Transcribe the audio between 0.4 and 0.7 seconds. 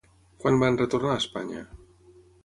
Quan